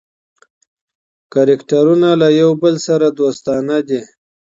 [1.33, 4.01] کرکټرونه له یو بل سره دوستانه دي.